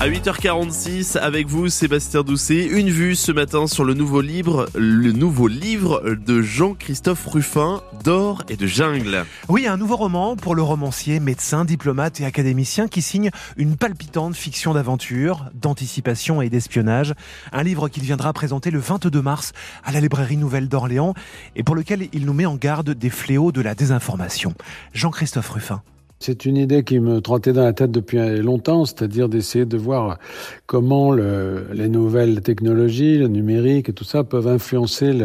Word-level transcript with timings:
À 0.00 0.08
8h46, 0.08 1.18
avec 1.18 1.48
vous, 1.48 1.68
Sébastien 1.68 2.22
Doucet, 2.22 2.66
une 2.66 2.88
vue 2.88 3.16
ce 3.16 3.32
matin 3.32 3.66
sur 3.66 3.82
le 3.82 3.94
nouveau 3.94 4.20
livre, 4.20 4.68
le 4.76 5.10
nouveau 5.10 5.48
livre 5.48 6.14
de 6.14 6.40
Jean-Christophe 6.40 7.26
Ruffin, 7.26 7.82
d'or 8.04 8.44
et 8.48 8.56
de 8.56 8.68
jungle. 8.68 9.24
Oui, 9.48 9.66
un 9.66 9.76
nouveau 9.76 9.96
roman 9.96 10.36
pour 10.36 10.54
le 10.54 10.62
romancier, 10.62 11.18
médecin, 11.18 11.64
diplomate 11.64 12.20
et 12.20 12.24
académicien 12.24 12.86
qui 12.86 13.02
signe 13.02 13.30
une 13.56 13.76
palpitante 13.76 14.36
fiction 14.36 14.72
d'aventure, 14.72 15.46
d'anticipation 15.54 16.42
et 16.42 16.48
d'espionnage. 16.48 17.14
Un 17.50 17.64
livre 17.64 17.88
qu'il 17.88 18.04
viendra 18.04 18.32
présenter 18.32 18.70
le 18.70 18.78
22 18.78 19.20
mars 19.20 19.52
à 19.82 19.90
la 19.90 19.98
librairie 19.98 20.36
Nouvelle 20.36 20.68
d'Orléans 20.68 21.14
et 21.56 21.64
pour 21.64 21.74
lequel 21.74 22.06
il 22.12 22.24
nous 22.24 22.34
met 22.34 22.46
en 22.46 22.54
garde 22.54 22.90
des 22.90 23.10
fléaux 23.10 23.50
de 23.50 23.62
la 23.62 23.74
désinformation. 23.74 24.54
Jean-Christophe 24.92 25.50
Ruffin. 25.50 25.82
C'est 26.20 26.44
une 26.44 26.56
idée 26.56 26.82
qui 26.82 26.98
me 26.98 27.20
trottait 27.20 27.52
dans 27.52 27.62
la 27.62 27.72
tête 27.72 27.92
depuis 27.92 28.18
longtemps, 28.40 28.84
c'est-à-dire 28.84 29.28
d'essayer 29.28 29.64
de 29.64 29.76
voir 29.76 30.18
comment 30.66 31.12
le, 31.12 31.68
les 31.72 31.88
nouvelles 31.88 32.40
technologies, 32.40 33.18
le 33.18 33.28
numérique 33.28 33.88
et 33.88 33.92
tout 33.92 34.02
ça 34.02 34.24
peuvent 34.24 34.48
influencer, 34.48 35.16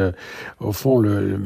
au 0.59 0.71
fond, 0.71 0.99
le, 0.99 1.39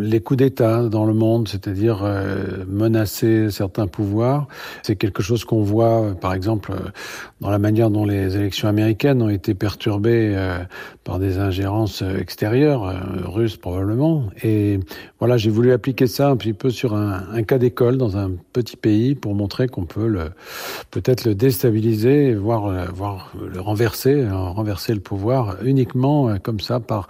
les 0.00 0.20
coups 0.20 0.38
d'État 0.38 0.88
dans 0.88 1.04
le 1.04 1.14
monde, 1.14 1.48
c'est-à-dire 1.48 2.02
euh, 2.04 2.64
menacer 2.68 3.50
certains 3.50 3.88
pouvoirs. 3.88 4.46
C'est 4.84 4.94
quelque 4.94 5.22
chose 5.22 5.44
qu'on 5.44 5.62
voit, 5.64 6.14
par 6.20 6.32
exemple, 6.32 6.72
dans 7.40 7.50
la 7.50 7.58
manière 7.58 7.90
dont 7.90 8.04
les 8.04 8.36
élections 8.36 8.68
américaines 8.68 9.20
ont 9.20 9.28
été 9.28 9.54
perturbées 9.54 10.32
euh, 10.36 10.58
par 11.02 11.18
des 11.18 11.38
ingérences 11.38 12.02
extérieures, 12.02 12.84
euh, 12.84 12.94
russes 13.24 13.56
probablement. 13.56 14.26
Et 14.44 14.78
voilà, 15.18 15.36
j'ai 15.38 15.50
voulu 15.50 15.72
appliquer 15.72 16.06
ça 16.06 16.30
un 16.30 16.36
petit 16.36 16.52
peu 16.52 16.70
sur 16.70 16.94
un 16.94 17.42
cas 17.42 17.58
d'école 17.58 17.96
dans 17.98 18.16
un 18.16 18.30
petit 18.52 18.76
pays 18.76 18.91
pour 19.14 19.34
montrer 19.34 19.68
qu'on 19.68 19.84
peut 19.84 20.30
peut-être 20.90 21.24
le 21.24 21.34
déstabiliser, 21.34 22.34
voire, 22.34 22.92
voire 22.92 23.32
le 23.40 23.60
renverser, 23.60 24.26
renverser 24.30 24.94
le 24.94 25.00
pouvoir 25.00 25.56
uniquement 25.64 26.28
euh, 26.28 26.38
comme 26.38 26.60
ça 26.60 26.80
par 26.80 27.08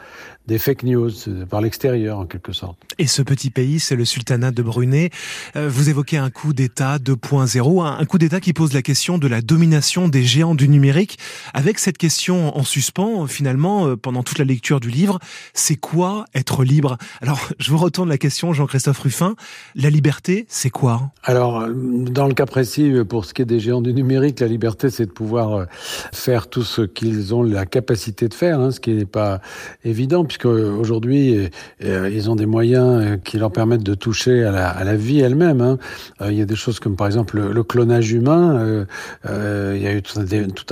des 0.49 0.59
fake 0.59 0.83
news, 0.83 1.11
par 1.49 1.61
l'extérieur 1.61 2.19
en 2.19 2.27
quelque 2.27 2.53
sorte. 2.53 2.77
Et 2.99 3.07
ce 3.07 3.23
petit 3.23 3.51
pays, 3.51 3.79
c'est 3.79 3.95
le 3.95 4.05
sultanat 4.05 4.51
de 4.51 4.61
Brunei. 4.61 5.11
Euh, 5.55 5.69
vous 5.69 5.89
évoquez 5.89 6.17
un 6.17 6.31
coup 6.31 6.53
d'État 6.53 6.99
2.0, 6.99 7.85
un 7.85 8.05
coup 8.07 8.19
d'État 8.19 8.41
qui 8.41 8.53
pose 8.53 8.73
la 8.73 8.83
question 8.83 9.19
de 9.19 9.29
la 9.29 9.41
domination 9.41 10.09
des 10.09 10.25
géants 10.25 10.57
du 10.57 10.69
numérique, 10.69 11.19
avec 11.55 11.79
cette 11.79 11.97
question 11.97 12.57
en 12.57 12.65
suspens 12.65 13.29
finalement 13.29 13.87
euh, 13.87 13.97
pendant 13.97 14.25
toute 14.25 14.39
la 14.39 14.45
lecture 14.45 14.81
du 14.81 14.91
livre, 14.91 15.21
c'est 15.55 15.77
quoi 15.77 16.25
être 16.35 16.65
libre? 16.65 16.99
Alors 17.21 17.49
je 17.61 17.71
vous 17.71 17.79
retourne 17.79 18.09
la 18.09 18.19
question, 18.19 18.53
Jean-Christophe 18.53 18.99
Ruffin, 18.99 19.37
la 19.77 19.91
liberté, 19.91 20.47
c'est 20.49 20.71
quoi? 20.71 21.13
Alors 21.23 21.69
dans 21.75 22.27
le 22.27 22.35
cas 22.35 22.47
précis, 22.47 22.93
pour 23.09 23.25
ce 23.25 23.35
qui 23.35 23.43
est 23.43 23.47
des 23.47 23.61
géants 23.61 23.83
du 23.83 23.93
numérique, 23.93 24.41
la 24.41 24.47
liberté, 24.47 24.91
c'est 24.91 25.07
de 25.07 25.11
pouvoir 25.11 25.55
euh, 25.55 25.65
faire 26.13 26.49
tout 26.49 26.63
ce 26.63 26.83
qu'ils 26.83 27.35
ont 27.35 27.43
la 27.43 27.67
capacité 27.67 28.29
de 28.29 28.35
faire, 28.35 28.61
hein, 28.61 28.71
ce 28.71 28.81
qui 28.81 28.93
n'est 28.93 29.05
pas 29.05 29.41
évident, 29.85 30.25
puisque 30.25 30.47
aujourd'hui, 30.47 31.51
euh, 31.85 32.11
ils 32.13 32.31
ont 32.31 32.37
des 32.37 32.47
moyens 32.47 33.03
euh, 33.03 33.17
qui 33.17 33.39
leur 33.39 33.53
permettent 33.53 33.83
de 33.83 33.95
toucher 33.95 34.45
à 34.45 34.85
la, 34.85 34.97
vie 34.97 35.21
elle-même. 35.21 35.61
Hein. 35.61 35.79
Il 36.21 36.35
y 36.35 36.43
a 36.43 36.45
des 36.45 36.57
choses 36.57 36.81
comme 36.81 36.97
par 36.97 37.07
exemple 37.07 37.41
le, 37.41 37.63
clonage 37.63 38.13
humain. 38.13 38.87
Euh, 39.27 39.75
il 39.77 39.83
y 39.83 39.87
a 39.87 39.95
eu 39.95 40.03
tout 40.03 40.19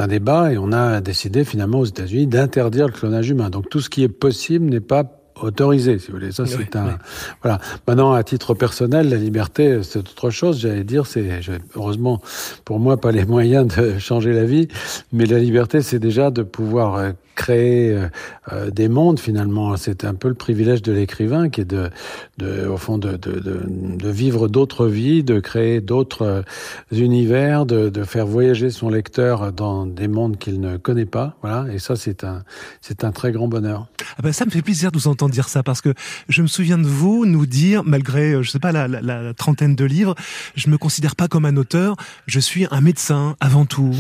un, 0.03 0.07
débat 0.07 0.53
et 0.53 0.59
on 0.59 0.73
a 0.73 1.01
décidé 1.01 1.45
finalement 1.45 1.81
aux 1.81 1.85
États-Unis 1.85 2.27
d'interdire 2.27 2.87
le 2.87 2.93
clonage 2.93 3.31
humain. 3.31 3.51
Donc 3.51 3.69
tout 3.71 3.81
ce 3.81 3.89
qui 3.89 4.03
est 4.03 4.09
possible 4.09 4.67
n'est 4.67 4.81
pas 4.81 5.20
autorisé, 5.45 5.99
si 5.99 6.09
vous 6.09 6.19
voulez. 6.19 6.33
Ça, 6.33 6.47
c'est 6.47 6.77
un. 6.77 6.99
Voilà. 7.43 7.59
Maintenant, 7.87 8.13
à 8.13 8.23
titre 8.23 8.55
personnel, 8.55 9.09
la 9.09 9.17
liberté, 9.17 9.81
c'est 9.83 9.99
autre 9.99 10.31
chose. 10.31 10.61
J'allais 10.61 10.85
dire, 10.85 11.07
c'est 11.07 11.41
heureusement 11.75 12.21
pour 12.65 12.79
moi 12.79 12.97
pas 12.97 13.13
les 13.13 13.25
moyens 13.27 13.67
de 13.67 13.99
changer 13.99 14.33
la 14.33 14.45
vie, 14.45 14.69
mais 15.13 15.27
la 15.27 15.39
liberté, 15.39 15.83
c'est 15.83 15.99
déjà 15.99 16.31
de 16.31 16.43
pouvoir 16.43 16.97
euh, 16.97 17.13
créer 17.41 17.93
euh, 17.93 18.09
euh, 18.53 18.71
des 18.71 18.89
mondes 18.91 19.19
finalement. 19.19 19.75
C'est 19.79 20.05
un 20.05 20.15
peu 20.15 20.29
le 20.29 20.35
privilège 20.35 20.83
de 20.83 20.93
l'écrivain 20.93 21.49
qui 21.49 21.63
est 21.63 21.65
de, 21.65 21.89
de 22.37 22.67
au 22.67 22.77
fond, 22.77 22.99
de, 22.99 23.17
de, 23.17 23.41
de, 23.41 24.11
vivre 24.11 24.47
d'autres 24.49 24.87
vies, 24.87 25.25
de 25.25 25.41
créer 25.41 25.81
d'autres 25.81 26.45
univers, 26.93 27.65
de, 27.65 27.89
de 27.89 28.05
faire 28.05 28.27
voyager 28.27 28.69
son 28.69 28.91
lecteur 28.91 29.53
dans 29.53 29.87
des 29.87 30.07
mondes 30.07 30.37
qu'il 30.37 30.61
ne 30.61 30.77
connaît 30.77 31.07
pas. 31.07 31.37
Voilà. 31.41 31.73
Et 31.73 31.79
ça, 31.79 31.97
c'est 31.97 32.25
un, 32.25 32.43
c'est 32.83 33.05
un 33.05 33.13
très 33.13 33.33
grand 33.33 33.49
bonheur. 33.49 33.87
Ah 34.19 34.23
ben 34.23 34.33
ça 34.33 34.45
me 34.45 34.51
fait 34.51 34.61
plaisir 34.61 34.93
de 34.93 34.99
vous 34.99 35.09
entendre 35.09 35.33
dire 35.33 35.49
ça 35.49 35.63
parce 35.63 35.81
que 35.81 35.95
je 36.29 36.43
me 36.43 36.47
souviens 36.47 36.77
de 36.79 36.87
vous 36.87 37.25
nous 37.25 37.47
dire, 37.47 37.85
malgré, 37.85 38.33
euh, 38.33 38.43
je 38.43 38.51
sais 38.51 38.59
pas, 38.59 38.73
la, 38.73 38.87
la, 38.87 39.01
la 39.01 39.35
trentaine 39.35 39.75
de 39.75 39.85
livres, 39.87 40.15
je 40.57 40.69
me 40.69 40.77
considère 40.77 41.17
pas 41.17 41.29
comme 41.29 41.47
un 41.47 41.57
auteur, 41.57 41.97
je 42.27 42.41
suis 42.41 42.67
un 42.71 42.83
médecin 42.83 43.37
avant 43.41 43.65
tout. 43.65 43.95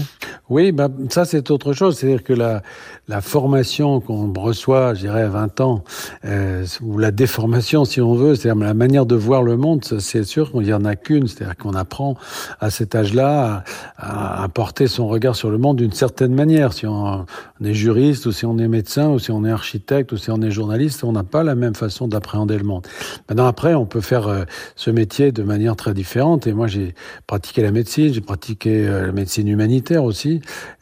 Oui, 0.51 0.72
bah, 0.72 0.89
ça 1.09 1.25
c'est 1.25 1.51
autre 1.51 1.72
chose. 1.72 1.97
C'est-à-dire 1.97 2.22
que 2.22 2.34
la, 2.34 2.62
la 3.09 3.21
formation 3.31 4.01
qu'on 4.01 4.33
reçoit, 4.33 4.95
je 4.95 5.01
dirais, 5.01 5.23
à 5.23 5.29
20 5.29 5.61
ans, 5.61 5.85
euh, 6.25 6.67
ou 6.83 6.99
la 6.99 7.13
déformation, 7.13 7.85
si 7.85 8.01
on 8.01 8.15
veut, 8.15 8.35
c'est-à-dire 8.35 8.63
la 8.63 8.75
manière 8.75 9.07
de 9.07 9.15
voir 9.15 9.43
le 9.43 9.57
monde, 9.57 9.85
c'est 9.85 10.25
sûr 10.25 10.51
qu'il 10.51 10.63
n'y 10.63 10.73
en 10.73 10.85
a 10.85 10.97
qu'une. 10.97 11.29
C'est-à-dire 11.29 11.57
qu'on 11.57 11.75
apprend 11.75 12.17
à 12.61 12.71
cet 12.71 12.95
âge-là 12.95 13.65
à, 13.97 14.49
porter 14.53 14.89
son 14.89 15.07
regard 15.07 15.37
sur 15.37 15.51
le 15.51 15.59
monde 15.59 15.77
d'une 15.77 15.93
certaine 15.93 16.35
manière. 16.35 16.73
Si 16.73 16.87
on, 16.87 17.25
on 17.61 17.65
est 17.65 17.75
juriste, 17.75 18.27
ou 18.27 18.33
si 18.33 18.45
on 18.47 18.59
est 18.59 18.69
médecin, 18.69 19.09
ou 19.11 19.19
si 19.19 19.31
on 19.31 19.45
est 19.45 19.51
architecte, 19.51 20.13
ou 20.13 20.17
si 20.17 20.31
on 20.31 20.43
est 20.43 20.51
journaliste, 20.51 21.05
on 21.05 21.13
n'a 21.13 21.23
pas 21.23 21.45
la 21.45 21.55
même 21.55 21.75
façon 21.75 22.09
d'appréhender 22.09 22.59
le 22.59 22.65
monde. 22.65 22.87
Maintenant, 23.29 23.47
après, 23.47 23.75
on 23.75 23.87
peut 23.87 24.01
faire 24.01 24.27
euh, 24.27 24.45
ce 24.75 24.91
métier 24.91 25.31
de 25.31 25.43
manière 25.43 25.77
très 25.77 25.95
différente. 25.95 26.47
Et 26.47 26.53
moi, 26.53 26.67
j'ai 26.67 26.95
pratiqué 27.27 27.63
la 27.63 27.71
médecine, 27.71 28.13
j'ai 28.13 28.21
pratiqué 28.21 28.87
euh, 28.89 29.07
la 29.07 29.13
médecine 29.13 29.47
humanitaire 29.47 30.05
aussi. 30.05 30.41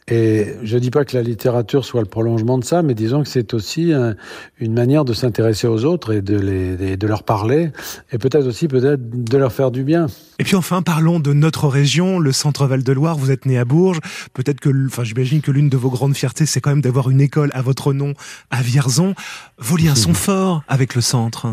Et 0.09 0.55
je 0.63 0.77
dis 0.77 0.89
pas 0.89 1.05
que 1.05 1.15
la 1.15 1.23
littérature 1.23 1.85
soit 1.85 2.01
le 2.01 2.07
prolongement 2.07 2.57
de 2.57 2.63
ça, 2.63 2.81
mais 2.81 2.95
disons 2.95 3.23
que 3.23 3.29
c'est 3.29 3.53
aussi 3.53 3.93
un, 3.93 4.15
une 4.59 4.73
manière 4.73 5.05
de 5.05 5.13
s'intéresser 5.13 5.67
aux 5.67 5.85
autres 5.85 6.13
et 6.13 6.21
de, 6.21 6.37
les, 6.37 6.97
de 6.97 7.07
leur 7.07 7.23
parler, 7.23 7.71
et 8.11 8.17
peut-être 8.17 8.47
aussi 8.47 8.67
peut-être 8.67 9.01
de 9.09 9.37
leur 9.37 9.51
faire 9.51 9.71
du 9.71 9.83
bien. 9.83 10.07
Et 10.39 10.43
puis 10.43 10.55
enfin, 10.55 10.81
parlons 10.81 11.19
de 11.19 11.33
notre 11.33 11.67
région, 11.67 12.17
le 12.17 12.31
Centre 12.31 12.65
Val 12.65 12.81
de 12.81 12.93
Loire. 12.93 13.17
Vous 13.17 13.29
êtes 13.29 13.45
né 13.45 13.57
à 13.57 13.65
Bourges. 13.65 13.99
Peut-être 14.33 14.61
que, 14.61 14.69
enfin, 14.87 15.03
j'imagine 15.03 15.41
que 15.41 15.51
l'une 15.51 15.69
de 15.69 15.77
vos 15.77 15.89
grandes 15.89 16.15
fiertés, 16.15 16.45
c'est 16.45 16.61
quand 16.61 16.69
même 16.69 16.81
d'avoir 16.81 17.09
une 17.09 17.21
école 17.21 17.51
à 17.53 17.61
votre 17.61 17.91
nom 17.91 18.13
à 18.49 18.61
Vierzon. 18.61 19.15
Vos 19.57 19.77
liens 19.77 19.95
sont 19.95 20.13
forts 20.13 20.63
avec 20.67 20.95
le 20.95 21.01
centre. 21.01 21.47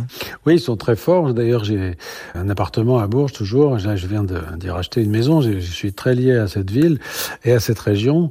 Oui, 0.46 0.54
ils 0.54 0.60
sont 0.60 0.76
très 0.76 0.96
forts. 0.96 1.34
D'ailleurs, 1.34 1.64
j'ai 1.64 1.96
un 2.34 2.48
appartement 2.48 2.98
à 2.98 3.06
Bourges 3.08 3.32
toujours. 3.32 3.78
Je 3.78 4.06
viens 4.06 4.24
d'y 4.24 4.70
racheter 4.70 5.02
une 5.02 5.10
maison. 5.10 5.40
Je 5.40 5.58
suis 5.58 5.92
très 5.92 6.14
lié 6.14 6.36
à 6.36 6.46
cette 6.46 6.70
ville 6.70 7.00
et 7.44 7.52
à 7.52 7.60
cette 7.60 7.80
région. 7.80 8.30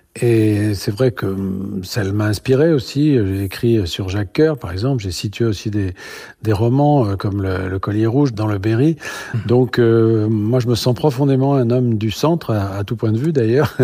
Et 0.19 0.73
c'est 0.73 0.91
vrai 0.91 1.11
que 1.11 1.37
ça 1.83 2.03
m'a 2.03 2.25
inspiré 2.25 2.73
aussi. 2.73 3.13
J'ai 3.13 3.43
écrit 3.43 3.87
sur 3.87 4.09
Jacques 4.09 4.33
Coeur, 4.33 4.57
par 4.57 4.73
exemple. 4.73 5.01
J'ai 5.01 5.11
situé 5.11 5.45
aussi 5.45 5.71
des, 5.71 5.93
des 6.41 6.51
romans 6.51 7.05
euh, 7.05 7.15
comme 7.15 7.41
le, 7.41 7.69
le, 7.69 7.79
Collier 7.79 8.07
Rouge 8.07 8.33
dans 8.33 8.45
le 8.45 8.57
Berry. 8.57 8.97
Mmh. 9.33 9.37
Donc, 9.45 9.79
euh, 9.79 10.27
moi, 10.27 10.59
je 10.59 10.67
me 10.67 10.75
sens 10.75 10.93
profondément 10.95 11.55
un 11.55 11.69
homme 11.69 11.97
du 11.97 12.11
centre, 12.11 12.51
à, 12.51 12.75
à 12.75 12.83
tout 12.83 12.97
point 12.97 13.13
de 13.13 13.17
vue 13.17 13.31
d'ailleurs. 13.31 13.77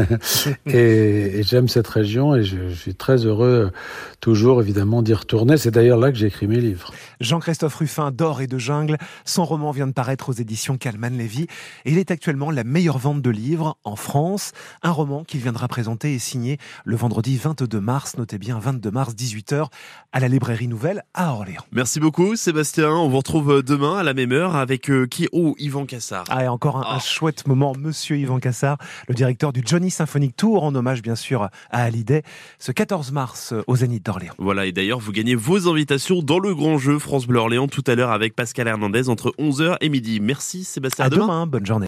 et, 0.65 1.39
et 1.39 1.43
j'aime 1.43 1.69
cette 1.69 1.87
région 1.87 2.35
et 2.35 2.43
je, 2.43 2.69
je, 2.69 2.75
suis 2.75 2.95
très 2.95 3.25
heureux 3.25 3.71
toujours, 4.19 4.61
évidemment, 4.61 5.01
d'y 5.01 5.13
retourner. 5.13 5.55
C'est 5.55 5.71
d'ailleurs 5.71 5.97
là 5.97 6.11
que 6.11 6.17
j'ai 6.17 6.27
écrit 6.27 6.47
mes 6.47 6.59
livres. 6.59 6.91
Jean-Christophe 7.21 7.75
Ruffin 7.75 8.11
d'Or 8.11 8.41
et 8.41 8.47
de 8.47 8.57
Jungle. 8.57 8.97
Son 9.23 9.45
roman 9.45 9.71
vient 9.71 9.87
de 9.87 9.93
paraître 9.93 10.29
aux 10.29 10.33
éditions 10.33 10.77
Calman 10.77 11.09
Lévy 11.09 11.43
et 11.85 11.91
il 11.91 11.97
est 11.97 12.11
actuellement 12.11 12.51
la 12.51 12.65
meilleure 12.65 12.97
vente 12.97 13.21
de 13.21 13.29
livres 13.29 13.77
en 13.85 13.95
France. 13.95 14.51
Un 14.83 14.91
roman 14.91 15.23
qu'il 15.23 15.39
viendra 15.39 15.69
présenter 15.69 16.16
et 16.17 16.19
signer 16.19 16.57
le 16.83 16.95
vendredi 16.95 17.37
22 17.37 17.79
mars. 17.79 18.17
Notez 18.17 18.39
bien 18.39 18.59
22 18.59 18.91
mars 18.91 19.13
18h 19.13 19.67
à 20.11 20.19
la 20.19 20.27
librairie 20.27 20.67
Nouvelle 20.67 21.03
à 21.13 21.31
Orléans. 21.31 21.61
Merci 21.71 21.99
beaucoup 21.99 22.35
Sébastien. 22.35 22.89
On 22.89 23.07
vous 23.07 23.17
retrouve 23.17 23.61
demain 23.61 23.97
à 23.97 24.03
la 24.03 24.13
même 24.13 24.31
heure 24.31 24.55
avec 24.55 24.89
euh, 24.89 25.05
qui? 25.05 25.27
Oh, 25.31 25.55
Yvan 25.59 25.85
Cassard. 25.85 26.25
Ah, 26.29 26.43
et 26.43 26.47
encore 26.47 26.77
un, 26.77 26.83
oh. 26.85 26.95
un, 26.95 26.99
chouette 26.99 27.47
moment, 27.47 27.73
monsieur 27.77 28.17
Yvan 28.17 28.39
Cassard, 28.39 28.77
le 29.07 29.13
directeur 29.13 29.53
du 29.53 29.61
Johnny 29.63 29.91
Symphonic 29.91 30.35
Tour, 30.35 30.63
en 30.63 30.73
hommage 30.73 31.01
bien 31.01 31.15
sûr 31.15 31.43
à 31.43 31.49
Hallyday, 31.69 32.23
ce 32.57 32.71
14 32.71 33.11
mars 33.11 33.53
au 33.67 33.75
Zénith 33.75 34.05
d'Orléans. 34.05 34.33
Voilà, 34.39 34.65
et 34.65 34.71
d'ailleurs, 34.71 34.99
vous 34.99 35.11
gagnez 35.11 35.35
vos 35.35 35.69
invitations 35.69 36.23
dans 36.23 36.39
le 36.39 36.55
grand 36.55 36.79
jeu 36.79 36.97
France 36.97 37.27
Bleu 37.27 37.39
Orléans 37.39 37.67
tout 37.67 37.83
à 37.85 37.93
l'heure 37.93 38.11
avec 38.11 38.35
Pascal 38.35 38.67
Hernandez 38.67 39.09
entre 39.09 39.33
11h 39.37 39.77
et 39.81 39.89
midi. 39.89 40.19
Merci 40.19 40.63
Sébastien. 40.63 41.05
À 41.05 41.09
demain. 41.09 41.25
demain. 41.25 41.47
Bonne 41.47 41.65
journée. 41.65 41.75